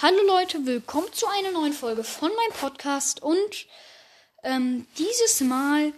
[0.00, 3.66] Hallo Leute, willkommen zu einer neuen Folge von meinem Podcast und
[4.44, 5.92] ähm, dieses Mal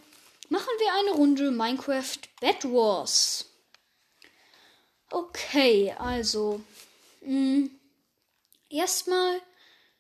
[0.49, 3.45] machen wir eine Runde Minecraft Bed Wars.
[5.11, 6.63] Okay, also
[7.21, 7.69] mh,
[8.71, 9.43] erstmal,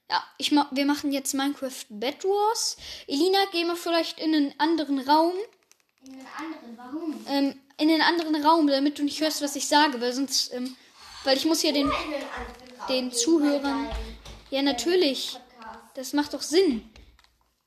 [0.09, 2.79] ja, ich ma wir machen jetzt Minecraft Bed Wars.
[3.07, 5.35] Elina, geh mal vielleicht in einen anderen Raum.
[6.07, 7.27] In einen anderen, warum?
[7.29, 10.75] Ähm, in den anderen Raum, damit du nicht hörst, was ich sage, weil sonst, ähm,
[11.25, 11.93] weil ich muss ja den,
[12.89, 13.89] Den Zuhörern,
[14.51, 15.39] ja natürlich,
[15.95, 16.91] das macht doch Sinn.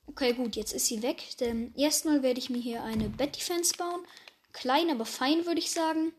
[0.08, 1.38] Okay, gut, jetzt ist sie weg.
[1.40, 4.06] Denn erstmal werde ich mir hier eine Bed Defense bauen.
[4.52, 6.14] Klein, aber fein, würde ich sagen.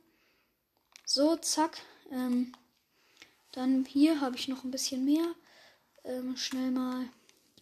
[1.05, 1.79] So, zack.
[2.11, 2.53] Ähm,
[3.53, 5.35] dann hier habe ich noch ein bisschen mehr.
[6.05, 7.09] Ähm, schnell mal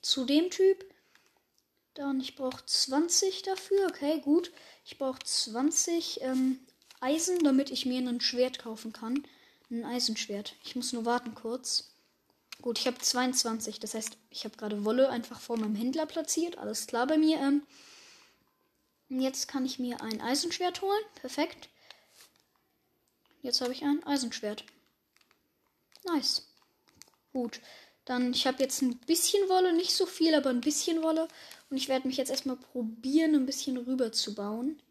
[0.01, 0.85] zu dem Typ.
[1.95, 3.89] Dann, ich brauche 20 dafür.
[3.89, 4.53] Okay, gut.
[4.85, 6.61] Ich brauche 20 ähm,
[7.01, 9.27] Eisen, damit ich mir ein Schwert kaufen kann.
[9.73, 10.55] Ein Eisenschwert.
[10.63, 11.95] Ich muss nur warten kurz.
[12.61, 13.81] Gut, ich habe 22.
[13.81, 16.59] Das heißt, ich habe gerade Wolle einfach vor meinem Händler platziert.
[16.59, 17.39] Alles klar bei mir.
[17.39, 17.63] Ähm,
[19.09, 21.03] jetzt kann ich mir ein Eisenschwert holen.
[21.15, 21.71] Perfekt.
[23.41, 24.67] Jetzt habe ich ein Eisenschwert.
[26.05, 26.47] Nice.
[27.33, 27.59] Gut.
[28.05, 31.29] Dann, ich habe jetzt ein bisschen Wolle, nicht so viel, aber ein bisschen Wolle.
[31.71, 34.83] Und ich werde mich jetzt erstmal probieren, ein bisschen rüber zu bauen.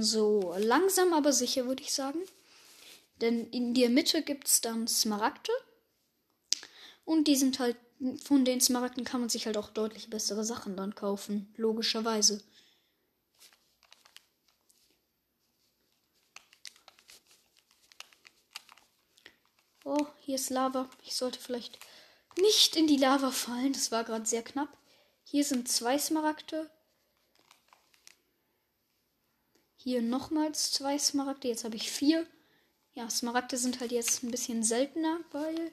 [0.00, 2.18] So, langsam aber sicher, würde ich sagen.
[3.20, 5.52] Denn in der Mitte gibt es dann Smaragde.
[7.04, 7.76] Und die sind halt,
[8.24, 11.54] von den Smaragden kann man sich halt auch deutlich bessere Sachen dann kaufen.
[11.56, 12.42] Logischerweise.
[19.84, 20.90] Oh, hier ist Lava.
[21.04, 21.78] Ich sollte vielleicht
[22.36, 23.74] nicht in die Lava fallen.
[23.74, 24.76] Das war gerade sehr knapp.
[25.22, 26.68] Hier sind zwei Smaragde.
[29.78, 31.48] Hier nochmals zwei Smaragde.
[31.48, 32.26] Jetzt habe ich vier.
[32.94, 35.72] Ja, Smaragde sind halt jetzt ein bisschen seltener, weil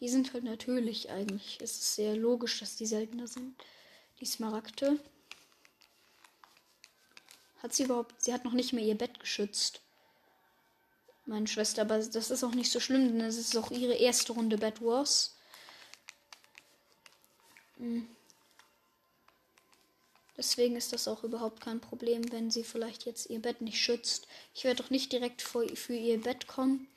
[0.00, 1.58] die sind halt natürlich eigentlich.
[1.60, 3.54] Es ist sehr logisch, dass die seltener sind.
[4.20, 4.98] Die Smaragde.
[7.62, 8.20] Hat sie überhaupt.
[8.22, 9.82] Sie hat noch nicht mehr ihr Bett geschützt.
[11.26, 14.32] Meine Schwester, aber das ist auch nicht so schlimm, denn es ist auch ihre erste
[14.32, 15.36] Runde Bed Wars.
[17.76, 18.08] Hm.
[20.36, 24.26] Deswegen ist das auch überhaupt kein Problem, wenn sie vielleicht jetzt ihr Bett nicht schützt.
[24.54, 26.88] Ich werde doch nicht direkt vor, für ihr Bett kommen,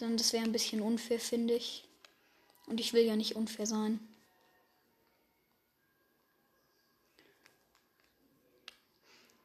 [0.00, 1.84] denn das wäre ein bisschen unfair, finde ich.
[2.66, 4.00] Und ich will ja nicht unfair sein.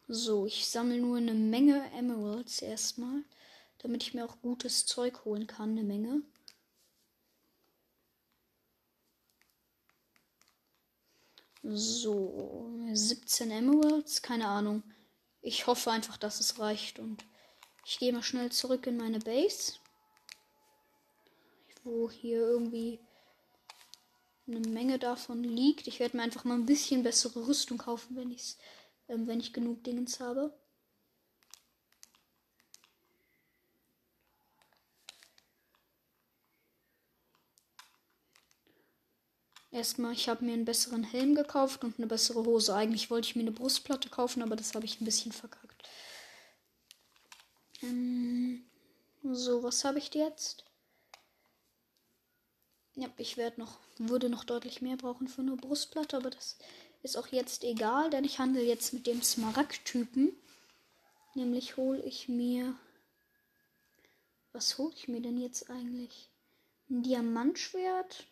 [0.07, 3.23] So, ich sammle nur eine Menge Emeralds erstmal,
[3.79, 6.21] damit ich mir auch gutes Zeug holen kann, eine Menge.
[11.63, 14.83] So, 17 Emeralds, keine Ahnung.
[15.41, 17.23] Ich hoffe einfach, dass es reicht und
[17.85, 19.73] ich gehe mal schnell zurück in meine Base.
[21.83, 22.99] Wo hier irgendwie
[24.47, 25.87] eine Menge davon liegt.
[25.87, 28.57] Ich werde mir einfach mal ein bisschen bessere Rüstung kaufen, wenn, ich's,
[29.07, 30.53] ähm, wenn ich genug Dingens habe.
[39.71, 42.75] Erstmal, ich habe mir einen besseren Helm gekauft und eine bessere Hose.
[42.75, 45.87] Eigentlich wollte ich mir eine Brustplatte kaufen, aber das habe ich ein bisschen verkackt.
[47.81, 48.65] Ähm,
[49.23, 50.65] so, was habe ich jetzt?
[52.95, 56.57] Ja, ich werde noch, würde noch deutlich mehr brauchen für eine Brustplatte, aber das
[57.01, 60.35] ist auch jetzt egal, denn ich handle jetzt mit dem Smaragd-Typen.
[61.33, 62.75] Nämlich hole ich mir.
[64.51, 66.29] Was hole ich mir denn jetzt eigentlich?
[66.89, 68.27] Ein Diamantschwert?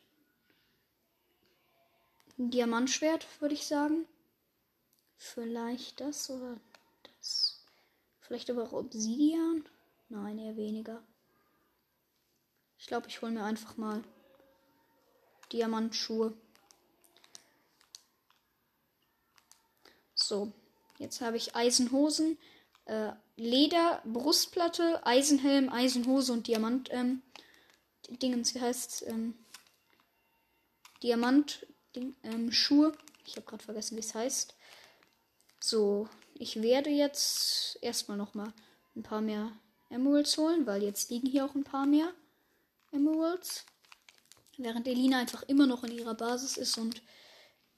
[2.39, 4.07] Ein Diamantschwert, würde ich sagen.
[5.17, 6.57] Vielleicht das oder
[7.03, 7.65] das.
[8.21, 9.67] Vielleicht aber auch Obsidian?
[10.07, 11.03] Nein, eher weniger.
[12.77, 14.01] Ich glaube, ich hole mir einfach mal
[15.51, 16.33] Diamantschuhe.
[20.15, 20.53] So,
[20.97, 22.37] jetzt habe ich Eisenhosen,
[22.85, 26.87] äh, Leder, Brustplatte, Eisenhelm, Eisenhose und Diamant.
[26.91, 27.21] Ähm,
[28.07, 29.37] Dingens, wie heißt ähm,
[31.03, 32.93] Diamant Ding, ähm, Schuhe.
[33.25, 34.55] Ich habe gerade vergessen, wie es heißt.
[35.59, 38.53] So, ich werde jetzt erstmal noch mal
[38.95, 39.51] ein paar mehr
[39.89, 42.11] Emeralds holen, weil jetzt liegen hier auch ein paar mehr
[42.91, 43.65] Emeralds.
[44.57, 47.01] Während Elina einfach immer noch in ihrer Basis ist und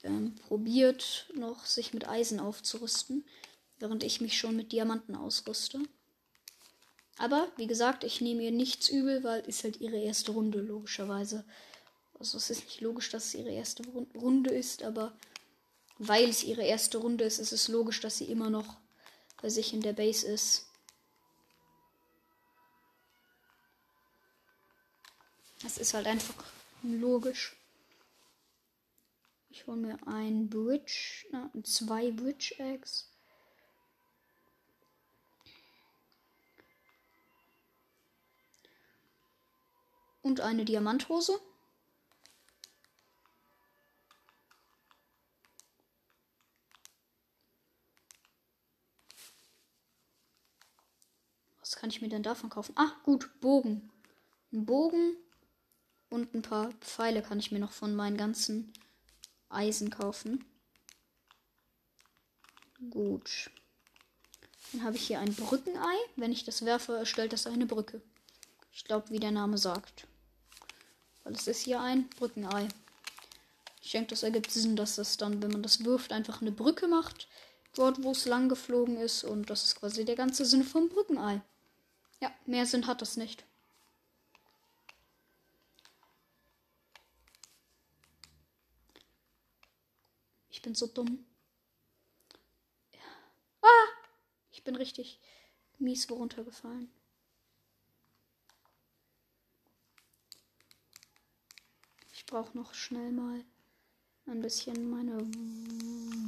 [0.04, 3.26] ähm, probiert noch sich mit Eisen aufzurüsten,
[3.78, 5.80] während ich mich schon mit Diamanten ausrüste.
[7.18, 11.46] Aber wie gesagt, ich nehme ihr nichts übel, weil ist halt ihre erste Runde logischerweise.
[12.22, 13.82] Also es ist nicht logisch, dass es ihre erste
[14.14, 15.12] Runde ist, aber
[15.98, 18.78] weil es ihre erste Runde ist, ist es logisch, dass sie immer noch
[19.42, 20.68] bei sich in der Base ist.
[25.64, 26.36] Das ist halt einfach
[26.84, 27.56] logisch.
[29.50, 33.10] Ich hole mir ein Bridge, na, zwei Bridge Eggs.
[40.22, 41.42] Und eine Diamanthose.
[51.72, 52.74] Was kann ich mir denn davon kaufen?
[52.76, 53.90] Ah, gut, Bogen.
[54.52, 55.16] Ein Bogen
[56.10, 58.74] und ein paar Pfeile kann ich mir noch von meinen ganzen
[59.48, 60.44] Eisen kaufen.
[62.90, 63.52] Gut.
[64.74, 65.96] Dann habe ich hier ein Brückenei.
[66.18, 68.02] Wenn ich das werfe, erstellt das eine Brücke.
[68.74, 70.08] Ich glaube, wie der Name sagt.
[71.24, 72.68] Weil es ist hier ein Brückenei.
[73.82, 76.90] Ich denke, das ergibt Sinn, dass das dann, wenn man das wirft, einfach eine Brücke
[76.90, 77.30] macht.
[77.76, 79.24] Dort, wo es lang geflogen ist.
[79.24, 81.42] Und das ist quasi der ganze Sinn vom Brückenei.
[82.22, 83.44] Ja, mehr Sinn hat das nicht.
[90.50, 91.26] Ich bin so dumm.
[92.94, 93.00] Ja.
[93.64, 93.88] Ah!
[94.52, 95.20] Ich bin richtig
[95.80, 96.94] mies wo runtergefallen.
[102.14, 103.44] Ich brauche noch schnell mal
[104.28, 105.18] ein bisschen meine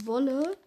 [0.05, 0.57] Wolle.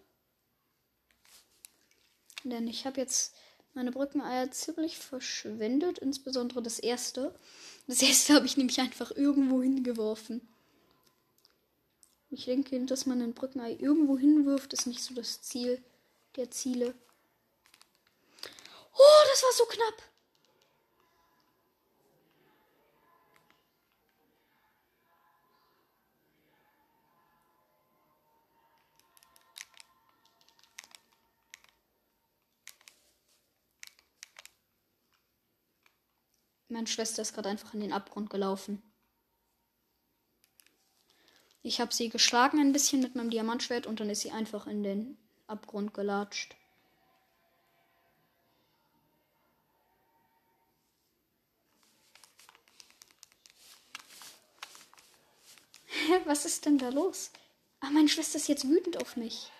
[2.44, 3.34] Denn ich habe jetzt
[3.76, 7.34] meine Brückeneier ziemlich verschwendet, insbesondere das erste.
[7.86, 10.40] Das erste habe ich nämlich einfach irgendwo hingeworfen.
[12.30, 15.80] Ich denke, dass man ein Brückenei irgendwo hinwirft, ist nicht so das Ziel
[16.36, 16.94] der Ziele.
[18.94, 20.02] Oh, das war so knapp.
[36.76, 38.82] Meine Schwester ist gerade einfach in den Abgrund gelaufen.
[41.62, 44.82] Ich habe sie geschlagen ein bisschen mit meinem Diamantschwert und dann ist sie einfach in
[44.82, 46.54] den Abgrund gelatscht.
[56.26, 57.30] Was ist denn da los?
[57.80, 59.50] Ah, meine Schwester ist jetzt wütend auf mich.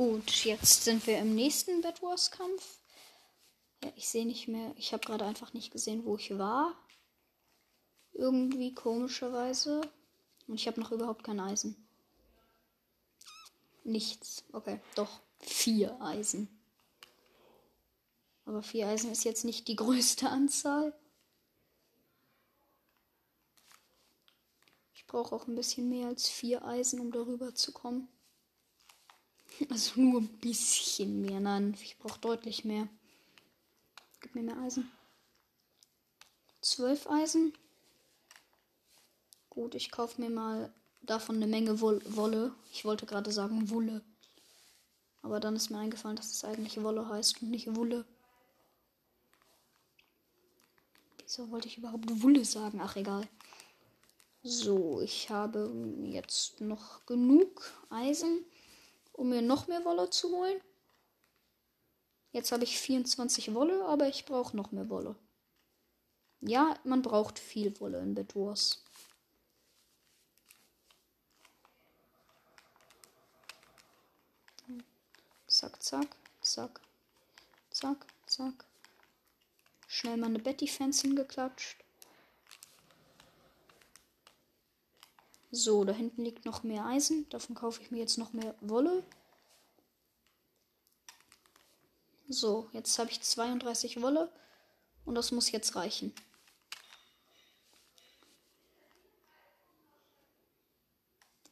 [0.00, 2.78] Gut, jetzt sind wir im nächsten Bed Wars Kampf.
[3.84, 4.72] Ja, ich sehe nicht mehr.
[4.78, 6.74] Ich habe gerade einfach nicht gesehen, wo ich war.
[8.14, 9.82] Irgendwie komischerweise.
[10.46, 11.76] Und ich habe noch überhaupt kein Eisen.
[13.84, 14.42] Nichts.
[14.52, 15.20] Okay, doch.
[15.38, 16.48] Vier Eisen.
[18.46, 20.98] Aber vier Eisen ist jetzt nicht die größte Anzahl.
[24.94, 28.08] Ich brauche auch ein bisschen mehr als vier Eisen, um darüber zu kommen.
[29.68, 31.40] Also nur ein bisschen mehr.
[31.40, 32.88] Nein, ich brauche deutlich mehr.
[34.20, 34.90] Gib mir mehr Eisen.
[36.60, 37.52] Zwölf Eisen.
[39.50, 40.72] Gut, ich kaufe mir mal
[41.02, 42.54] davon eine Menge Wolle.
[42.72, 44.02] Ich wollte gerade sagen Wolle.
[45.22, 48.06] Aber dann ist mir eingefallen, dass es eigentlich Wolle heißt und nicht Wolle.
[51.22, 52.80] Wieso wollte ich überhaupt Wolle sagen?
[52.82, 53.28] Ach, egal.
[54.42, 55.70] So, ich habe
[56.04, 58.44] jetzt noch genug Eisen
[59.20, 60.58] um mir noch mehr Wolle zu holen.
[62.32, 65.14] Jetzt habe ich 24 Wolle, aber ich brauche noch mehr Wolle.
[66.40, 68.32] Ja, man braucht viel Wolle in Bed.
[75.46, 76.80] Zack, zack, zack,
[77.70, 78.64] zack, zack.
[79.86, 81.79] Schnell mal eine Betty-Fans hingeklatscht.
[85.50, 87.28] So, da hinten liegt noch mehr Eisen.
[87.30, 89.02] Davon kaufe ich mir jetzt noch mehr Wolle.
[92.28, 94.30] So, jetzt habe ich 32 Wolle.
[95.04, 96.14] Und das muss jetzt reichen.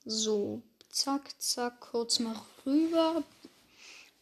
[0.05, 3.25] So, zack, zack, kurz mal rüber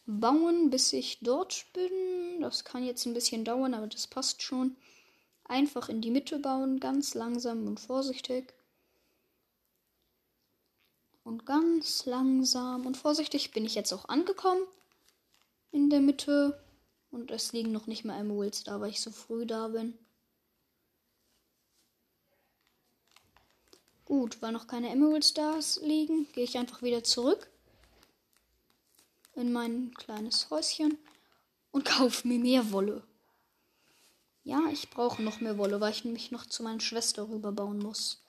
[0.07, 2.41] bauen, bis ich dort bin.
[2.41, 4.75] Das kann jetzt ein bisschen dauern, aber das passt schon.
[5.45, 8.56] Einfach in die Mitte bauen, ganz langsam und vorsichtig.
[11.27, 14.61] Und ganz langsam und vorsichtig bin ich jetzt auch angekommen.
[15.73, 16.57] In der Mitte.
[17.11, 19.93] Und es liegen noch nicht mal Emeralds da, weil ich so früh da bin.
[24.05, 27.49] Gut, weil noch keine Emerald Stars liegen, gehe ich einfach wieder zurück.
[29.35, 30.97] in mein kleines Häuschen
[31.71, 33.03] und kaufe mir mehr Wolle.
[34.45, 38.23] Ja, ich brauche noch mehr Wolle, weil ich mich noch zu meiner Schwester rüberbauen muss.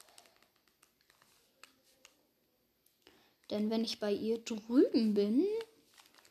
[3.51, 5.47] Denn wenn ich bei ihr drüben bin,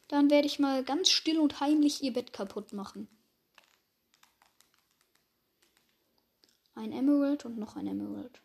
[0.07, 3.07] dann werde ich mal ganz still und heimlich ihr Bett kaputt machen.
[6.75, 8.41] Ein Emerald und noch ein Emerald.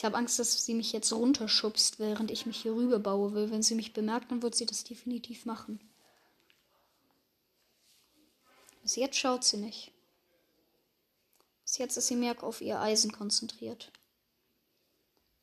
[0.00, 3.50] Ich habe Angst, dass sie mich jetzt runterschubst, während ich mich hier rüber baue will.
[3.50, 5.78] Wenn sie mich bemerkt, dann wird sie das definitiv machen.
[8.80, 9.92] Bis jetzt schaut sie nicht.
[11.64, 13.92] Bis jetzt ist sie mehr auf ihr Eisen konzentriert.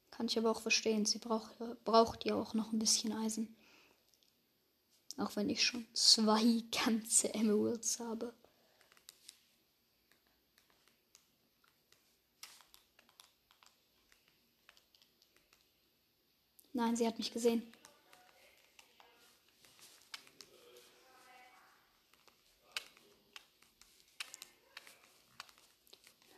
[0.09, 1.05] Kann ich aber auch verstehen.
[1.05, 1.51] Sie braucht,
[1.85, 3.55] braucht ja auch noch ein bisschen Eisen.
[5.17, 8.33] Auch wenn ich schon zwei ganze Emeralds habe.
[16.77, 17.63] Nein, sie hat mich gesehen.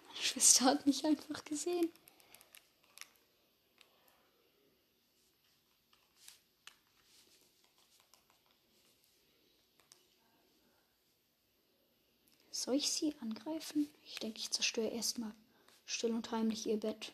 [0.08, 1.92] Meine Schwester hat mich einfach gesehen.
[12.50, 13.90] Soll ich sie angreifen?
[14.06, 15.34] Ich denke, ich zerstöre erstmal
[15.86, 17.12] still und heimlich ihr Bett.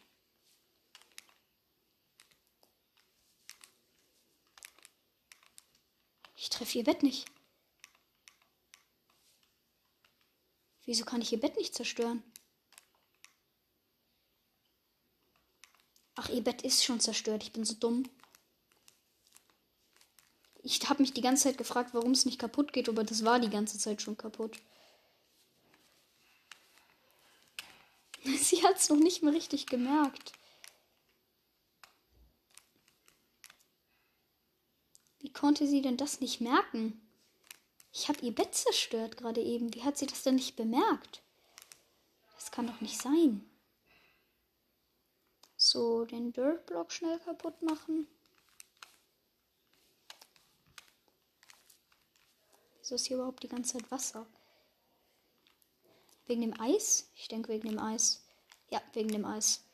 [6.46, 7.26] Ich treffe ihr Bett nicht.
[10.86, 12.22] Wieso kann ich ihr Bett nicht zerstören?
[16.14, 17.42] Ach, ihr Bett ist schon zerstört.
[17.42, 18.08] Ich bin so dumm.
[20.62, 23.40] Ich habe mich die ganze Zeit gefragt, warum es nicht kaputt geht, aber das war
[23.40, 24.56] die ganze Zeit schon kaputt.
[28.24, 30.34] Sie hat es noch nicht mal richtig gemerkt.
[35.56, 37.02] Konnte sie denn das nicht merken?
[37.94, 39.74] Ich habe ihr Bett zerstört gerade eben.
[39.74, 41.22] Wie hat sie das denn nicht bemerkt?
[42.36, 43.50] Das kann doch nicht sein.
[45.56, 48.06] So, den Dirtblock schnell kaputt machen.
[52.80, 54.28] Wieso ist hier überhaupt die ganze Zeit Wasser?
[56.26, 57.10] Wegen dem Eis?
[57.16, 58.28] Ich denke wegen dem Eis.
[58.72, 59.65] Ja, wegen dem Eis.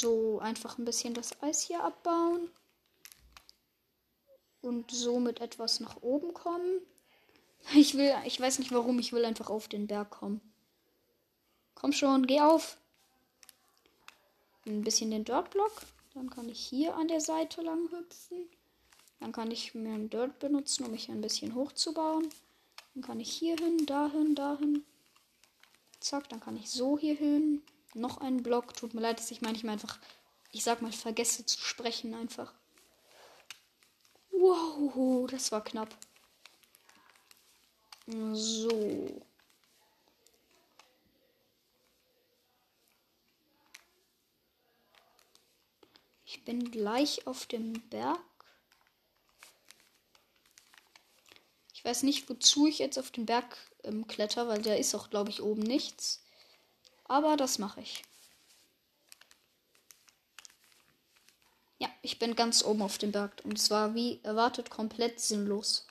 [0.00, 2.50] So, einfach ein bisschen das Eis hier abbauen.
[4.62, 6.80] Und somit etwas nach oben kommen.
[7.74, 10.40] Ich will, ich weiß nicht warum, ich will einfach auf den Berg kommen.
[11.74, 12.78] Komm schon, geh auf.
[14.64, 15.82] Ein bisschen den Dirtblock.
[16.14, 18.48] Dann kann ich hier an der Seite lang hüpfen.
[19.18, 22.26] Dann kann ich mir einen Dirt benutzen, um mich ein bisschen hochzubauen.
[22.94, 24.82] Dann kann ich hier hin, dahin, dahin.
[26.00, 27.62] Zack, dann kann ich so hier hin.
[27.94, 28.74] Noch ein Block.
[28.74, 29.98] Tut mir leid, dass ich manchmal einfach,
[30.52, 32.54] ich sag mal, vergesse zu sprechen einfach.
[34.30, 35.94] Wow, das war knapp.
[38.06, 39.22] So.
[46.24, 48.18] Ich bin gleich auf dem Berg.
[51.74, 55.10] Ich weiß nicht, wozu ich jetzt auf den Berg ähm, kletter, weil da ist auch,
[55.10, 56.22] glaube ich, oben nichts.
[57.10, 58.04] Aber das mache ich.
[61.78, 63.42] Ja, ich bin ganz oben auf dem Berg.
[63.42, 65.88] Und zwar wie erwartet komplett sinnlos.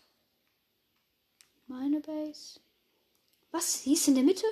[1.67, 2.61] Meine Base.
[3.51, 3.83] Was?
[3.83, 4.45] Sie ist in der Mitte?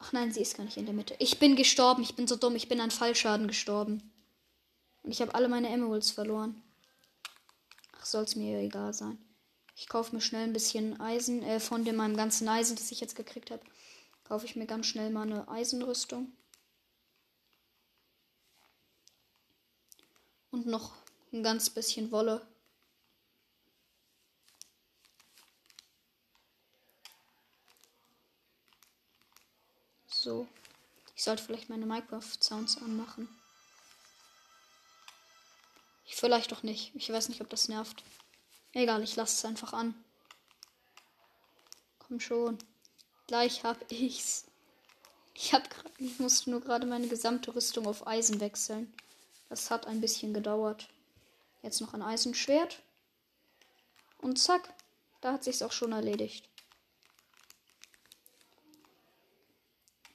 [0.00, 1.14] Ach nein, sie ist gar nicht in der Mitte.
[1.20, 2.02] Ich bin gestorben.
[2.02, 2.56] Ich bin so dumm.
[2.56, 4.12] Ich bin an Fallschaden gestorben.
[5.04, 6.60] Und ich habe alle meine Emeralds verloren.
[7.92, 9.24] Ach, soll es mir egal sein.
[9.76, 13.00] Ich kaufe mir schnell ein bisschen Eisen, äh, von dem meinem ganzen Eisen, das ich
[13.00, 13.62] jetzt gekriegt habe
[14.24, 16.32] kaufe ich mir ganz schnell mal eine Eisenrüstung.
[20.50, 20.94] Und noch
[21.32, 22.46] ein ganz bisschen Wolle.
[30.06, 30.48] So.
[31.16, 33.28] Ich sollte vielleicht meine Minecraft-Sounds anmachen.
[36.06, 36.94] Ich vielleicht doch nicht.
[36.94, 38.02] Ich weiß nicht, ob das nervt.
[38.72, 39.94] Egal, ich lasse es einfach an.
[41.98, 42.58] Komm schon.
[43.26, 44.46] Gleich hab ich's.
[45.34, 48.92] Ich hab ich musste nur gerade meine gesamte Rüstung auf Eisen wechseln.
[49.48, 50.88] Das hat ein bisschen gedauert.
[51.62, 52.82] Jetzt noch ein Eisenschwert.
[54.18, 54.74] Und zack,
[55.20, 56.48] da hat sich's auch schon erledigt.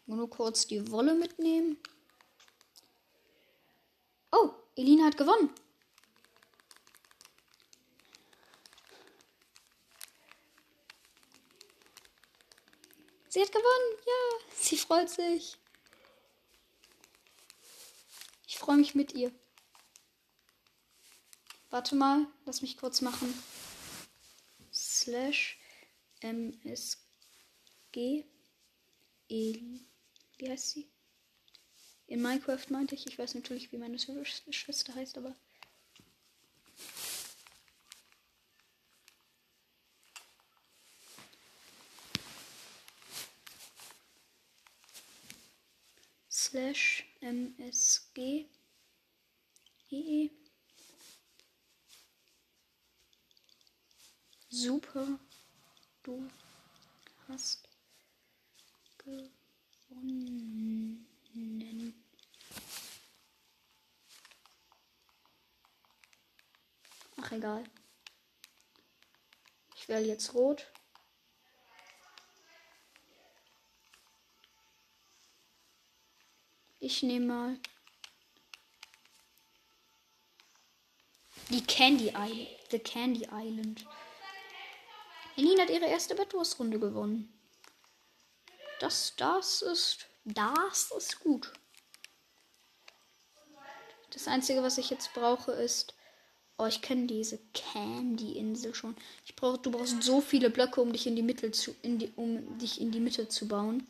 [0.05, 1.77] Nur kurz die Wolle mitnehmen.
[4.31, 5.49] Oh, Elina hat gewonnen.
[13.39, 13.97] Sie hat gewonnen.
[14.05, 15.57] Ja, sie freut sich.
[18.45, 19.31] Ich freue mich mit ihr.
[21.69, 23.33] Warte mal, lass mich kurz machen.
[24.73, 25.57] Slash
[26.19, 26.97] MSG.
[27.95, 28.25] E.
[30.37, 30.91] Wie heißt sie?
[32.07, 33.07] In Minecraft meinte ich.
[33.07, 35.33] Ich weiß natürlich, wie meine Schwester heißt, aber.
[46.59, 48.17] Slash msg
[49.91, 50.29] ee
[54.49, 55.19] super
[56.03, 56.29] du
[57.27, 57.69] hast
[58.97, 59.45] gewonnen.
[67.21, 67.63] Ach egal.
[69.75, 70.71] Ich wähle jetzt rot
[76.89, 77.59] Ich nehme mal
[81.49, 82.49] die Candy Island.
[82.71, 83.85] The Candy Island.
[85.35, 87.31] Helene hat ihre erste Bettrunde gewonnen.
[88.79, 91.53] Das, das ist, das ist gut.
[94.09, 95.93] Das Einzige, was ich jetzt brauche, ist.
[96.57, 98.97] Oh, ich kenne diese Candy-Insel schon.
[99.27, 102.11] Ich brauche, du brauchst so viele Blöcke, um dich in die Mitte zu, in die,
[102.15, 103.87] um dich in die Mitte zu bauen.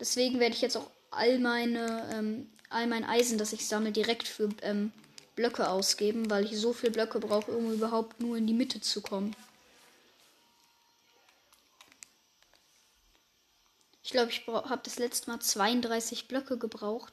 [0.00, 4.28] Deswegen werde ich jetzt auch all meine, ähm, all mein Eisen, das ich sammle, direkt
[4.28, 4.92] für ähm,
[5.36, 9.00] Blöcke ausgeben, weil ich so viel Blöcke brauche, um überhaupt nur in die Mitte zu
[9.00, 9.34] kommen.
[14.02, 17.12] Ich glaube, ich habe das letzte Mal 32 Blöcke gebraucht,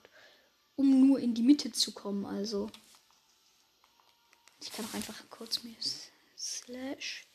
[0.76, 2.26] um nur in die Mitte zu kommen.
[2.26, 2.70] Also,
[4.62, 5.76] ich kann auch einfach kurz mir
[6.38, 7.28] slash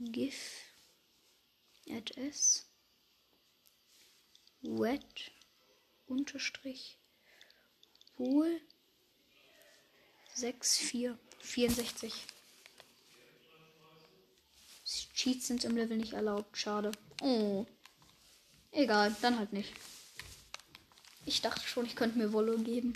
[0.00, 0.36] gif
[1.88, 2.66] add s
[4.62, 5.32] wet
[6.06, 6.98] unterstrich
[8.16, 8.60] wohl
[10.34, 12.26] 6 4 64
[15.14, 16.56] Cheats sind im Level nicht erlaubt.
[16.56, 16.92] Schade.
[17.20, 17.66] Oh.
[18.72, 19.72] Egal, dann halt nicht.
[21.24, 22.94] Ich dachte schon, ich könnte mir Wolle geben.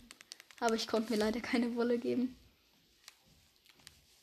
[0.59, 2.37] Aber ich konnte mir leider keine Wolle geben.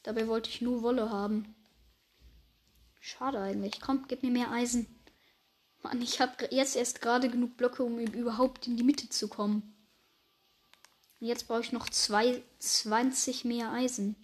[0.02, 1.56] Dabei wollte ich nur Wolle haben.
[3.00, 3.80] Schade eigentlich.
[3.80, 4.88] Komm, gib mir mehr Eisen.
[5.84, 9.76] Mann, ich habe jetzt erst gerade genug Blöcke, um überhaupt in die Mitte zu kommen.
[11.20, 14.16] Und jetzt brauche ich noch zwei, 20 mehr Eisen.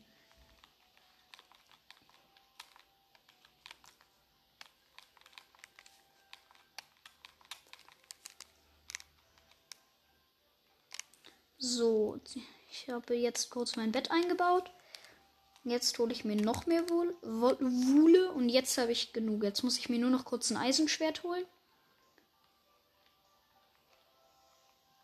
[11.57, 12.19] So,
[12.71, 14.71] ich habe jetzt kurz mein Bett eingebaut.
[15.69, 19.43] Jetzt hole ich mir noch mehr Wohle und jetzt habe ich genug.
[19.43, 21.45] Jetzt muss ich mir nur noch kurz ein Eisenschwert holen.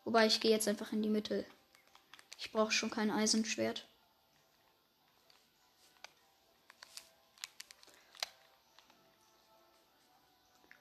[0.06, 1.46] Wobei ich gehe jetzt einfach in die Mitte.
[2.40, 3.88] Ich brauche schon kein Eisenschwert.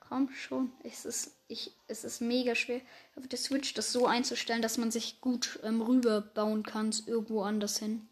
[0.01, 0.73] Komm schon.
[0.83, 2.81] Es ist, ich, es ist mega schwer,
[3.17, 7.43] auf der Switch das so einzustellen, dass man sich gut ähm, rüber bauen kann, irgendwo
[7.43, 8.09] anders hin.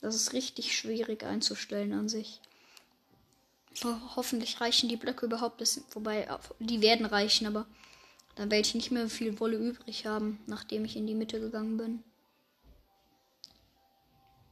[0.00, 2.40] Das ist richtig schwierig einzustellen an sich.
[3.84, 5.60] Oh, hoffentlich reichen die Blöcke überhaupt.
[5.60, 6.28] Das, wobei,
[6.58, 7.66] die werden reichen, aber
[8.36, 11.76] dann werde ich nicht mehr viel Wolle übrig haben, nachdem ich in die Mitte gegangen
[11.76, 12.04] bin.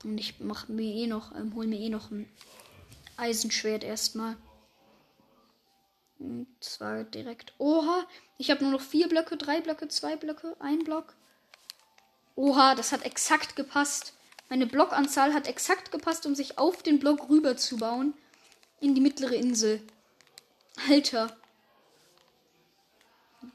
[0.02, 2.28] Und ich mache mir eh noch, ähm, hol mir eh noch ein
[3.16, 4.36] Eisenschwert erstmal.
[6.18, 7.54] Und zwar direkt.
[7.58, 8.06] Oha,
[8.38, 11.14] ich habe nur noch vier Blöcke, drei Blöcke, zwei Blöcke, ein Block.
[12.36, 14.14] Oha, das hat exakt gepasst.
[14.54, 18.14] Meine Blockanzahl hat exakt gepasst, um sich auf den Block rüber zu bauen.
[18.78, 19.82] In die mittlere Insel.
[20.88, 21.36] Alter.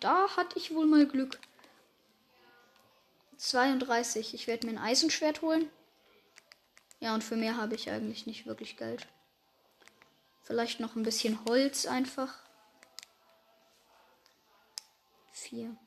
[0.02, 1.40] Da hatte ich wohl mal Glück.
[3.38, 4.34] 32.
[4.34, 5.70] Ich werde mir ein Eisenschwert holen.
[7.00, 9.08] Ja, und für mehr habe ich eigentlich nicht wirklich Geld.
[10.44, 12.40] Vielleicht noch ein bisschen Holz einfach.
[15.32, 15.78] Vier.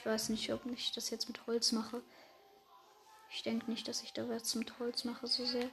[0.00, 2.00] Ich weiß nicht, ob ich das jetzt mit Holz mache.
[3.30, 5.68] Ich denke nicht, dass ich da jetzt mit Holz mache so sehr.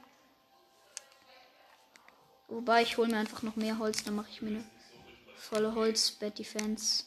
[2.46, 4.64] Wobei ich hole mir einfach noch mehr Holz, dann mache ich mir eine
[5.34, 7.04] volle Holz-Bed-Defense.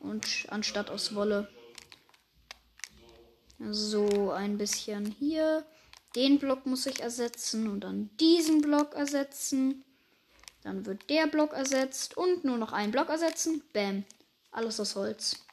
[0.00, 1.48] Und anstatt aus Wolle.
[3.60, 5.64] So, ein bisschen hier.
[6.16, 9.84] Den Block muss ich ersetzen und dann diesen Block ersetzen.
[10.64, 13.62] Dann wird der Block ersetzt und nur noch einen Block ersetzen.
[13.72, 14.04] Bam.
[14.52, 15.44] Alles aus Holz.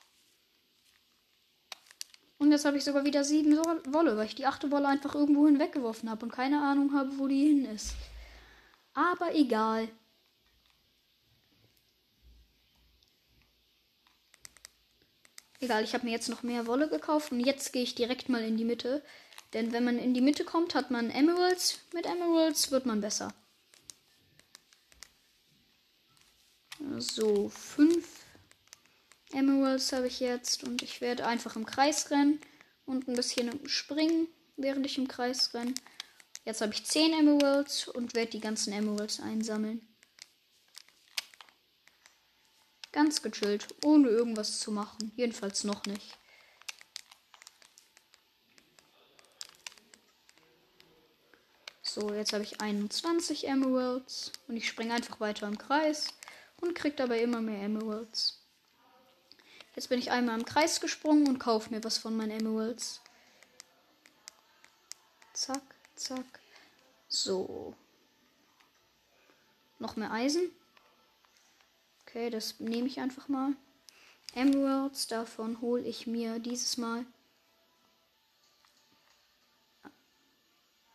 [2.37, 3.57] Und jetzt habe ich sogar wieder sieben
[3.93, 7.27] Wolle, weil ich die achte Wolle einfach irgendwo hinweggeworfen habe und keine Ahnung habe, wo
[7.27, 7.95] die hin ist.
[8.93, 9.89] Aber egal.
[15.61, 18.43] Egal, ich habe mir jetzt noch mehr Wolle gekauft und jetzt gehe ich direkt mal
[18.43, 19.03] in die Mitte.
[19.53, 21.79] Denn wenn man in die Mitte kommt, hat man Emeralds.
[21.93, 23.33] Mit Emeralds wird man besser.
[26.97, 28.28] So, fünf
[29.31, 32.39] Emeralds habe ich jetzt und ich werde einfach im Kreis rennen
[32.85, 35.73] und ein bisschen springen, während ich im Kreis renne.
[36.45, 39.87] Jetzt habe ich zehn Emeralds und werde die ganzen Emeralds einsammeln.
[42.91, 45.11] Ganz gechillt, ohne irgendwas zu machen.
[45.15, 46.17] Jedenfalls noch nicht.
[51.83, 56.07] So, jetzt habe ich 21 Emeralds und ich springe einfach weiter im Kreis
[56.61, 58.38] und kriege dabei immer mehr Emeralds.
[59.79, 62.99] Jetzt bin ich einmal im Kreis gesprungen und kaufe mir was von meinen Emeralds.
[65.31, 65.61] Zack,
[65.95, 66.41] zack.
[67.07, 67.73] So.
[69.77, 70.51] Noch mehr Eisen.
[72.01, 73.53] Okay, das nehme ich einfach mal.
[74.33, 77.05] Emeralds, davon hole ich mir dieses Mal.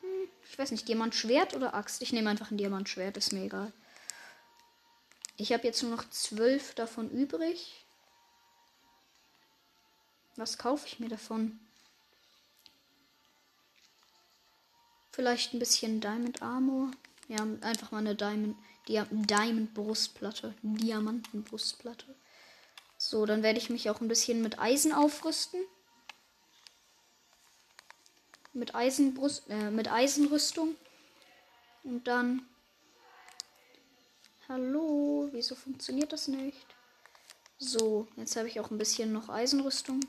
[0.00, 2.02] Hm, ich weiß nicht, Diamantschwert oder Axt?
[2.02, 3.72] Ich nehme einfach ein Diamantschwert, ist mir egal.
[5.38, 7.83] Ich habe jetzt nur noch zwölf davon übrig.
[10.36, 11.60] Was kaufe ich mir davon?
[15.12, 16.90] Vielleicht ein bisschen Diamond Armor.
[17.28, 18.56] Ja, einfach mal eine Diamond,
[18.88, 20.54] Dia Diamond Brustplatte.
[20.62, 22.16] Diamanten Brustplatte.
[22.98, 25.60] So, dann werde ich mich auch ein bisschen mit Eisen aufrüsten.
[28.52, 30.74] Mit Eisenbrust, äh, mit Eisenrüstung.
[31.84, 32.46] Und dann.
[34.48, 36.66] Hallo, wieso funktioniert das nicht?
[37.58, 40.00] So, jetzt habe ich auch ein bisschen noch Eisenrüstung.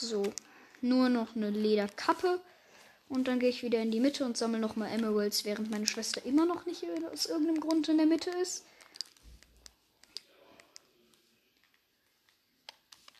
[0.00, 0.22] So,
[0.80, 2.40] nur noch eine Lederkappe.
[3.08, 6.24] Und dann gehe ich wieder in die Mitte und sammle nochmal Emeralds, während meine Schwester
[6.24, 8.64] immer noch nicht aus irgendeinem Grund in der Mitte ist.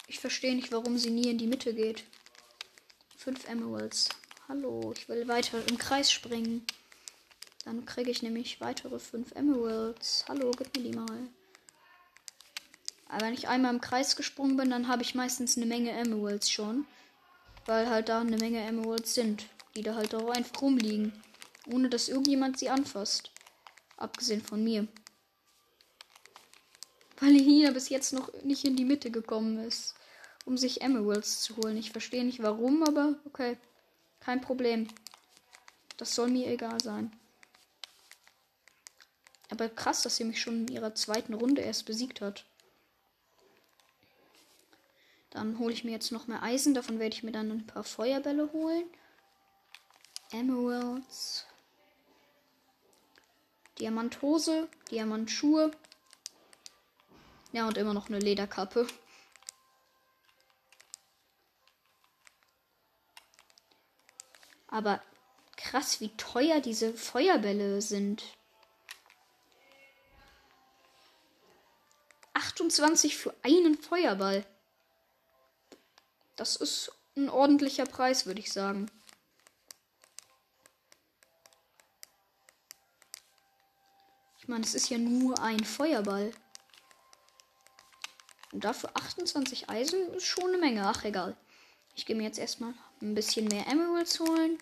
[0.06, 2.04] Ich verstehe nicht, warum sie nie in die Mitte geht.
[3.16, 4.08] Fünf Emeralds.
[4.48, 6.64] Hallo, ich will weiter im Kreis springen.
[7.64, 10.24] Dann kriege ich nämlich weitere fünf Emeralds.
[10.28, 11.28] Hallo, gib mir die mal.
[13.10, 16.48] Aber wenn ich einmal im Kreis gesprungen bin, dann habe ich meistens eine Menge Emeralds
[16.48, 16.86] schon.
[17.66, 19.46] Weil halt da eine Menge Emeralds sind,
[19.76, 21.12] die da halt auch einfach rumliegen.
[21.66, 23.32] Ohne dass irgendjemand sie anfasst.
[23.96, 24.86] Abgesehen von mir.
[27.18, 29.94] Weil Nina bis jetzt noch nicht in die Mitte gekommen ist,
[30.44, 31.76] um sich Emeralds zu holen.
[31.76, 33.58] Ich verstehe nicht warum, aber okay.
[34.20, 34.86] Kein Problem.
[35.96, 37.12] Das soll mir egal sein.
[39.50, 42.44] Aber krass, dass sie mich schon in ihrer zweiten Runde erst besiegt hat.
[45.30, 46.74] Dann hole ich mir jetzt noch mehr Eisen.
[46.74, 48.84] Davon werde ich mir dann ein paar Feuerbälle holen.
[50.32, 51.46] Emeralds.
[53.78, 54.68] Diamanthose.
[54.90, 55.70] Diamantschuhe.
[57.52, 58.86] Ja, und immer noch eine Lederkappe.
[64.68, 65.02] Aber
[65.56, 68.22] krass, wie teuer diese Feuerbälle sind.
[72.34, 74.44] 28 für einen Feuerball.
[76.40, 78.90] Das ist ein ordentlicher Preis, würde ich sagen.
[84.38, 86.32] Ich meine, es ist ja nur ein Feuerball.
[88.52, 90.86] Und dafür 28 Eisen ist schon eine Menge.
[90.86, 91.36] Ach, egal.
[91.94, 92.72] Ich gehe mir jetzt erstmal
[93.02, 94.56] ein bisschen mehr Emeralds holen.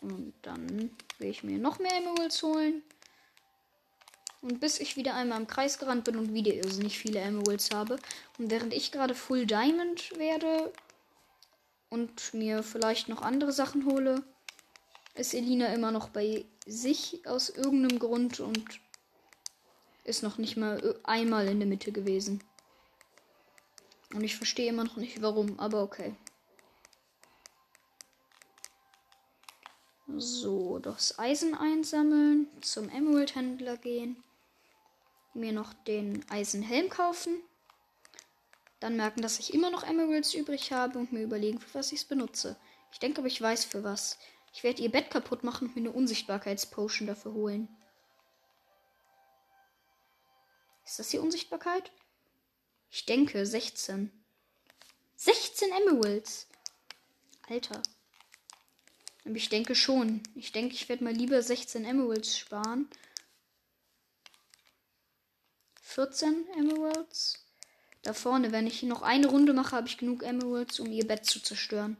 [0.00, 2.82] Und dann will ich mir noch mehr Emeralds holen.
[4.42, 7.98] Und bis ich wieder einmal im Kreis gerannt bin und wieder irrsinnig viele Emeralds habe.
[8.38, 10.72] Und während ich gerade Full Diamond werde
[11.90, 14.22] und mir vielleicht noch andere Sachen hole,
[15.14, 18.80] ist Elina immer noch bei sich aus irgendeinem Grund und
[20.04, 22.42] ist noch nicht mal einmal in der Mitte gewesen.
[24.14, 26.14] Und ich verstehe immer noch nicht warum, aber okay.
[30.16, 34.16] So, das Eisen einsammeln, zum Emerald-Händler gehen
[35.34, 37.42] mir noch den Eisenhelm kaufen.
[38.80, 42.00] Dann merken, dass ich immer noch Emeralds übrig habe und mir überlegen, für was ich
[42.00, 42.56] es benutze.
[42.92, 44.18] Ich denke aber, ich weiß für was.
[44.52, 47.68] Ich werde ihr Bett kaputt machen und mir eine Unsichtbarkeitspotion dafür holen.
[50.84, 51.92] Ist das die Unsichtbarkeit?
[52.90, 54.10] Ich denke 16.
[55.16, 56.48] 16 Emeralds.
[57.48, 57.82] Alter.
[59.24, 60.22] Aber ich denke schon.
[60.34, 62.88] Ich denke, ich werde mal lieber 16 Emeralds sparen.
[65.90, 67.34] 14 Emeralds.
[68.02, 71.26] Da vorne, wenn ich noch eine Runde mache, habe ich genug Emeralds, um ihr Bett
[71.26, 71.96] zu zerstören.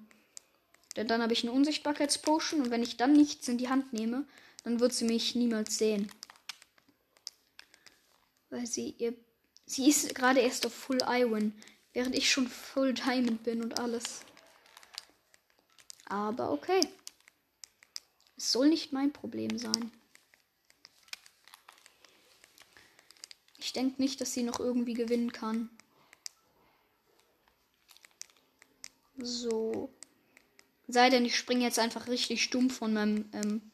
[0.97, 4.25] Denn dann habe ich eine Unsichtbarkeitspotion und wenn ich dann nichts in die Hand nehme,
[4.65, 6.11] dann wird sie mich niemals sehen.
[8.49, 9.15] Weil sie ihr.
[9.67, 11.55] Sie ist gerade erst auf Full Iron,
[11.93, 14.23] während ich schon Full Diamond bin und alles.
[16.07, 16.81] Aber okay.
[18.37, 19.93] Es soll nicht mein Problem sein.
[23.61, 25.71] Ich denke nicht, dass sie noch irgendwie gewinnen kann.
[29.19, 29.91] So.
[30.89, 33.31] Sei denn, ich springe jetzt einfach richtig stumpf von meinem.
[33.33, 33.71] Ähm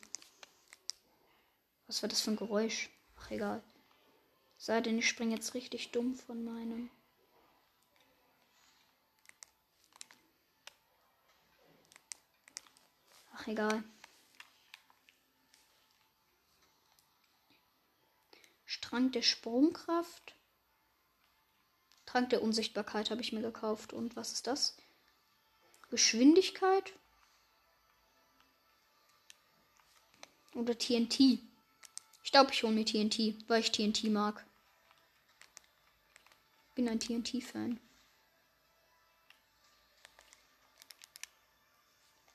[1.86, 2.90] Was war das für ein Geräusch?
[3.18, 3.62] Ach, egal.
[4.58, 6.90] Sei denn, ich springe jetzt richtig dumm von meinem.
[13.34, 13.84] Ach, egal.
[18.96, 20.34] Trank der Sprungkraft.
[22.06, 23.92] Trank der Unsichtbarkeit habe ich mir gekauft.
[23.92, 24.74] Und was ist das?
[25.90, 26.94] Geschwindigkeit?
[30.54, 31.20] Oder TNT?
[32.24, 34.46] Ich glaube, ich hole mir TNT, weil ich TNT mag.
[36.74, 37.78] Bin ein TNT-Fan.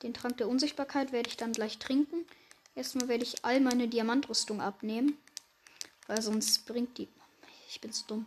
[0.04, 2.24] Den Trank der Unsichtbarkeit werde ich dann gleich trinken.
[2.76, 5.18] Erstmal werde ich all meine Diamantrüstung abnehmen.
[6.12, 7.08] Weil sonst bringt die.
[7.70, 8.26] Ich bin zu dumm.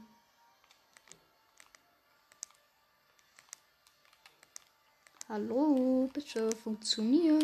[5.29, 7.43] Hallo, bitte funktioniert.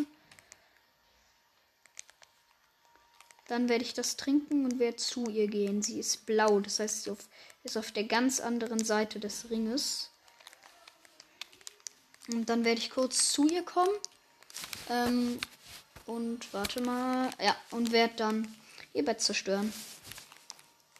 [3.49, 5.83] Dann werde ich das trinken und werde zu ihr gehen.
[5.83, 7.15] Sie ist blau, das heißt, sie
[7.63, 10.09] ist auf der ganz anderen Seite des Ringes.
[12.31, 13.95] Und dann werde ich kurz zu ihr kommen.
[14.89, 15.37] Ähm,
[16.07, 17.29] und warte mal.
[17.39, 18.57] Ja, und werde dann
[18.95, 19.71] ihr Bett zerstören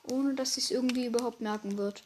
[0.03, 2.03] ohne dass sie es irgendwie überhaupt merken wird.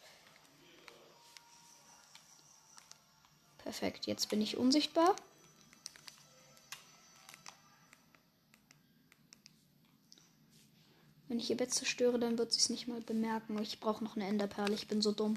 [3.57, 5.15] Perfekt, jetzt bin ich unsichtbar.
[11.27, 13.57] Wenn ich ihr Bett zerstöre, dann wird sie es nicht mal bemerken.
[13.61, 14.73] Ich brauche noch eine Enderperle.
[14.73, 15.35] Ich bin so dumm.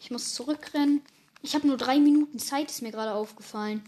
[0.00, 1.02] Ich muss zurückrennen.
[1.42, 3.82] Ich habe nur drei Minuten Zeit, ist mir gerade aufgefallen.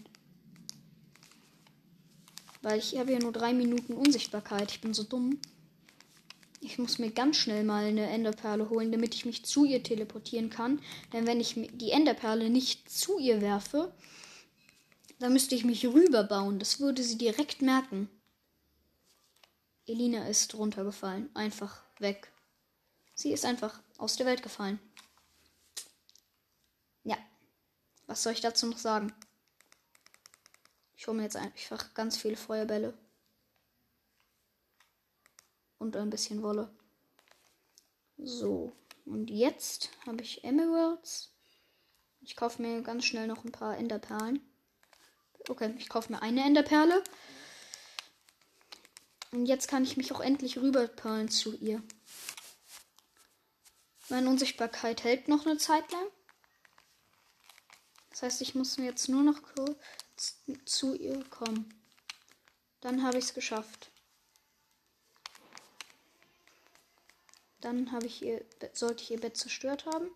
[2.61, 4.71] Weil ich habe ja nur drei Minuten Unsichtbarkeit.
[4.71, 5.39] Ich bin so dumm.
[6.61, 10.49] Ich muss mir ganz schnell mal eine Enderperle holen, damit ich mich zu ihr teleportieren
[10.49, 10.81] kann.
[11.13, 13.93] Denn wenn ich die Enderperle nicht zu ihr werfe,
[15.19, 16.59] dann müsste ich mich rüberbauen.
[16.59, 18.09] Das würde sie direkt merken.
[19.87, 21.33] Elina ist runtergefallen.
[21.33, 22.31] Einfach weg.
[23.15, 24.79] Sie ist einfach aus der Welt gefallen.
[27.03, 27.17] Ja.
[28.05, 29.13] Was soll ich dazu noch sagen?
[30.97, 32.93] Ich hole mir jetzt einfach ganz viele Feuerbälle
[35.79, 36.71] und ein bisschen Wolle.
[38.17, 38.73] So,
[39.05, 41.33] und jetzt habe ich Emeralds.
[42.21, 44.41] Ich kaufe mir ganz schnell noch ein paar Enderperlen.
[45.47, 47.03] Okay, ich kaufe mir eine Enderperle.
[49.31, 51.81] Und jetzt kann ich mich auch endlich rüberperlen zu ihr.
[54.09, 56.05] Meine Unsichtbarkeit hält noch eine Zeit lang.
[58.09, 61.73] Das heißt, ich muss jetzt nur noch kurz zu ihr kommen.
[62.81, 63.91] Dann habe ich es geschafft.
[67.61, 68.43] Dann habe ich ihr,
[68.73, 70.09] sollte ich ihr Bett zerstört haben.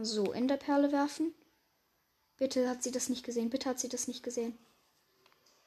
[0.00, 1.34] So, Enderperle werfen.
[2.36, 3.50] Bitte hat sie das nicht gesehen.
[3.50, 4.58] Bitte hat sie das nicht gesehen.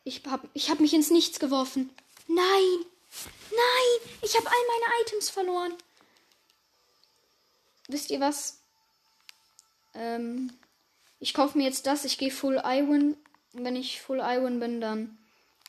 [0.04, 1.90] Ich habe ich hab mich ins Nichts geworfen.
[2.28, 2.86] Nein!
[3.52, 4.12] Nein!
[4.22, 5.74] Ich habe all meine Items verloren.
[7.88, 8.60] Wisst ihr was?
[9.94, 10.52] Ähm,
[11.20, 12.06] ich kaufe mir jetzt das.
[12.06, 13.18] Ich gehe Full Iron
[13.54, 15.18] wenn ich Full Iron bin, dann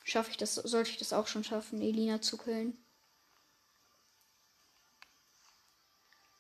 [0.05, 2.77] schaffe ich das, sollte ich das auch schon schaffen, Elina zu killen.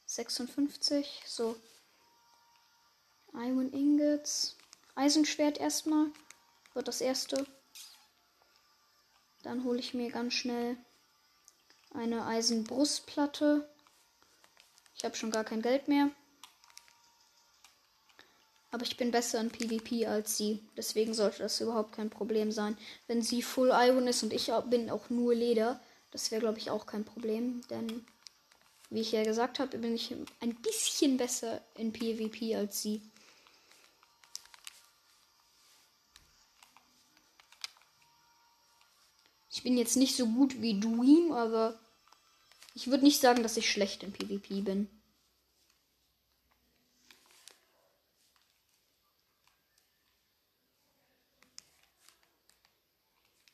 [0.07, 1.55] 56, so.
[3.35, 4.57] Iron Ingots.
[4.94, 6.07] Eisenschwert erstmal.
[6.74, 7.46] Wird das erste.
[9.42, 10.77] Dann hole ich mir ganz schnell
[11.92, 13.68] eine Eisenbrustplatte.
[14.96, 16.11] Ich habe schon gar kein Geld mehr.
[18.70, 20.62] Aber ich bin besser in PvP als sie.
[20.76, 22.76] Deswegen sollte das überhaupt kein Problem sein.
[23.07, 26.70] Wenn sie Full Iron ist und ich bin auch nur Leder, Das wäre, glaube ich,
[26.70, 28.07] auch kein Problem, denn
[28.90, 33.02] wie ich ja gesagt habe, bin ich ein bisschen besser in PvP als sie.
[39.50, 41.78] Ich bin jetzt nicht so gut wie Dream, aber
[42.74, 44.88] ich würde nicht sagen, dass ich schlecht in PvP bin.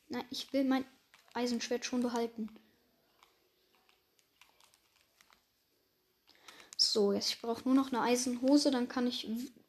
[0.09, 0.85] Nein, ich will mein
[1.33, 2.49] Eisenschwert schon behalten.
[6.77, 9.29] So, jetzt ich brauche nur noch eine Eisenhose, dann kann ich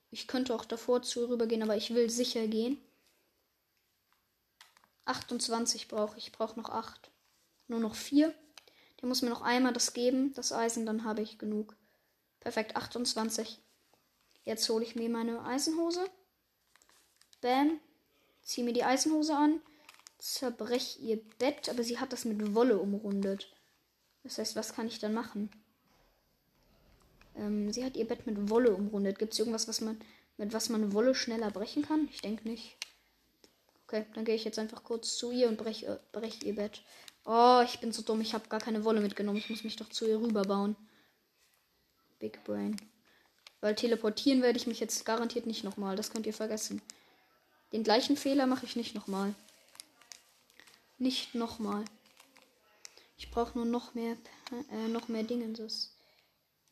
[0.10, 2.82] ich könnte auch davor zu rübergehen, aber ich will sicher gehen.
[5.06, 7.12] 28 brauche ich, ich brauche noch 8.
[7.68, 8.34] Nur noch 4.
[9.00, 11.76] Der muss mir noch einmal das geben, das Eisen, dann habe ich genug.
[12.40, 13.60] Perfekt, 28.
[14.46, 16.10] Jetzt hole ich mir meine Eisenhose.
[17.42, 17.80] Bam.
[18.42, 19.62] Ziehe mir die Eisenhose an
[20.18, 23.52] zerbrech ihr Bett, aber sie hat das mit Wolle umrundet.
[24.24, 25.50] Das heißt, was kann ich dann machen?
[27.36, 29.20] Ähm, sie hat ihr Bett mit Wolle umrundet.
[29.20, 30.00] Gibt es irgendwas, was man
[30.38, 32.10] mit was man Wolle schneller brechen kann?
[32.12, 32.78] Ich denke nicht.
[33.88, 36.82] Okay, dann gehe ich jetzt einfach kurz zu ihr und breche äh, brech ihr Bett.
[37.26, 38.22] Oh, ich bin so dumm.
[38.22, 39.38] Ich habe gar keine Wolle mitgenommen.
[39.38, 40.76] Ich muss mich doch zu ihr rüberbauen.
[42.20, 42.76] Big Brain.
[43.62, 45.96] Weil teleportieren werde ich mich jetzt garantiert nicht nochmal.
[45.96, 46.82] Das könnt ihr vergessen.
[47.72, 49.34] Den gleichen Fehler mache ich nicht nochmal.
[50.98, 51.84] Nicht nochmal.
[53.18, 54.16] Ich brauche nur noch mehr,
[54.72, 55.96] äh, noch mehr Dingenses.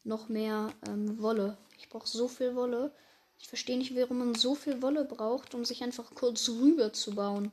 [0.03, 1.57] Noch mehr ähm, Wolle.
[1.77, 2.93] Ich brauche so viel Wolle.
[3.39, 7.15] Ich verstehe nicht, warum man so viel Wolle braucht, um sich einfach kurz rüber zu
[7.15, 7.51] bauen.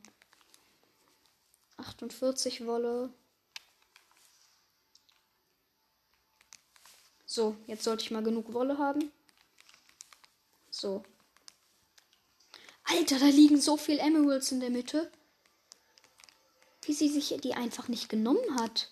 [1.77, 3.13] 48 Wolle.
[7.27, 9.11] So, jetzt sollte ich mal genug Wolle haben.
[10.71, 11.03] So.
[12.85, 15.11] Alter, da liegen so viel Emeralds in der Mitte
[16.83, 18.91] wie sie sich die einfach nicht genommen hat.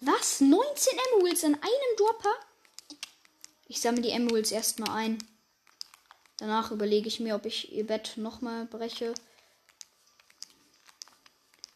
[0.00, 0.40] Was?
[0.40, 2.34] 19 Emeralds in einem Dropper?
[3.68, 5.18] Ich sammle die Emeralds erstmal ein.
[6.38, 9.14] Danach überlege ich mir, ob ich ihr Bett nochmal breche.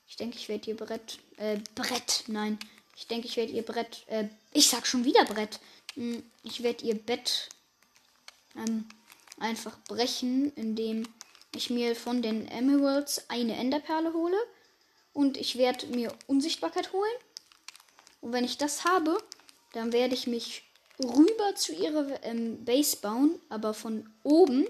[0.08, 1.18] Ich denke, ich werde ihr Brett.
[1.36, 2.58] Äh, Brett, nein.
[2.96, 4.04] Ich denke, ich werde ihr Brett.
[4.06, 5.60] Äh, ich sag schon wieder Brett.
[5.94, 7.50] Hm, ich werde ihr Bett
[8.56, 8.88] ähm,
[9.38, 11.06] einfach brechen, indem
[11.54, 14.38] ich mir von den Emeralds eine Enderperle hole
[15.14, 17.16] und ich werde mir Unsichtbarkeit holen.
[18.20, 19.16] Und wenn ich das habe,
[19.72, 20.64] dann werde ich mich
[21.02, 24.68] rüber zu ihrer ähm, Base bauen, aber von oben,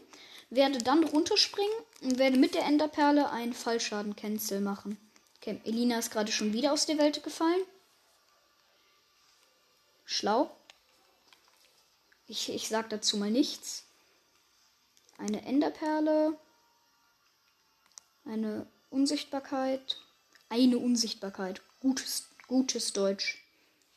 [0.51, 4.99] werde dann runterspringen und werde mit der Enderperle einen Fallschaden-Cancel machen.
[5.39, 7.61] Okay, Elina ist gerade schon wieder aus der Welt gefallen.
[10.05, 10.55] Schlau.
[12.29, 13.85] Ich, ich sag dazu mal nichts.
[15.19, 16.39] Eine Enderperle.
[18.25, 19.99] Eine Unsichtbarkeit.
[20.49, 21.63] Eine Unsichtbarkeit.
[21.81, 23.45] Gutes, gutes Deutsch.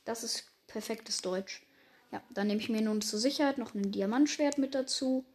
[0.06, 1.62] Das ist perfektes Deutsch.
[2.12, 5.26] Ja, dann nehme ich mir nun zur Sicherheit noch ein Diamantschwert mit dazu.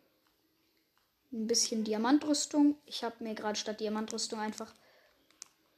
[1.33, 2.77] Ein bisschen Diamantrüstung.
[2.87, 4.75] Ich habe mir gerade statt Diamantrüstung einfach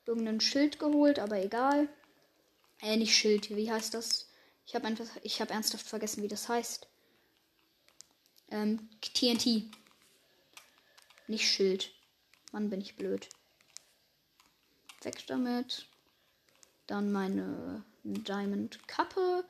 [0.07, 1.89] irgendein Schild geholt, aber egal.
[2.81, 3.55] Äh, nicht Schild.
[3.55, 4.29] Wie heißt das?
[4.67, 6.89] Ich habe einfach, ich habe ernsthaft vergessen, wie das heißt.
[8.51, 9.65] Ähm, TNT.
[11.27, 11.91] Nicht Schild.
[12.53, 13.29] Mann, bin ich blöd.
[15.05, 15.87] Weg damit.
[16.87, 19.45] Dann meine Diamond Kappe.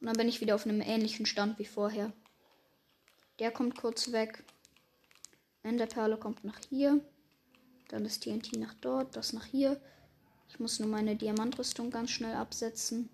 [0.00, 2.12] Und dann bin ich wieder auf einem ähnlichen Stand wie vorher.
[3.38, 4.44] Der kommt kurz weg.
[5.62, 7.00] Enderperle kommt nach hier.
[7.88, 9.80] Dann das TNT nach dort, das nach hier.
[10.48, 13.08] Ich muss nur meine Diamantrüstung ganz schnell absetzen.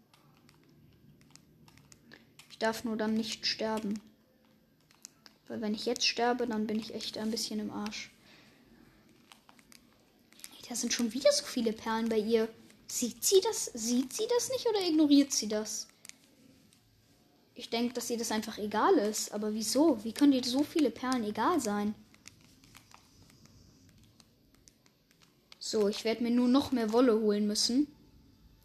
[2.51, 4.01] Ich darf nur dann nicht sterben.
[5.47, 8.11] Weil wenn ich jetzt sterbe, dann bin ich echt ein bisschen im Arsch.
[10.68, 12.48] Da sind schon wieder so viele Perlen bei ihr.
[12.88, 13.70] Sieht sie das?
[13.74, 15.88] Sieht sie das nicht oder ignoriert sie das?
[17.54, 19.33] Ich denke, dass ihr das einfach egal ist.
[19.33, 20.02] Aber wieso?
[20.04, 21.94] Wie können dir so viele Perlen egal sein?
[25.58, 27.88] So, ich werde mir nur noch mehr Wolle holen müssen.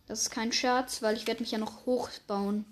[0.05, 2.65] Das ist kein Scherz, weil ich werde mich ja noch hochbauen.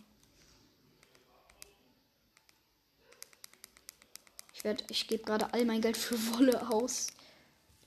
[4.53, 7.07] Ich werde, ich gebe gerade all mein Geld für Wolle aus.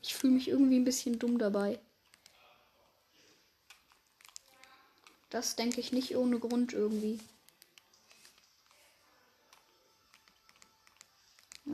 [0.06, 1.80] Ich fühle mich irgendwie ein bisschen dumm dabei.
[5.30, 7.20] Das denke ich nicht ohne Grund irgendwie.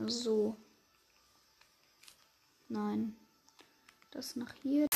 [0.05, 0.55] So.
[2.69, 3.17] Nein.
[4.11, 4.87] Das nach hier.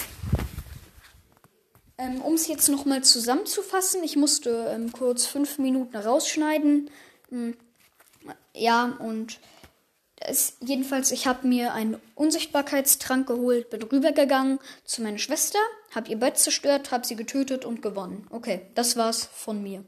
[1.97, 6.89] Ähm, um es jetzt nochmal zusammenzufassen, ich musste ähm, kurz fünf Minuten rausschneiden.
[7.27, 7.57] Hm.
[8.53, 9.41] Ja, und
[10.27, 15.59] es, jedenfalls, ich habe mir einen Unsichtbarkeitstrank geholt, bin rübergegangen zu meiner Schwester,
[15.93, 18.27] habe ihr Bett zerstört, habe sie getötet und gewonnen.
[18.29, 19.83] Okay, das war's von mir.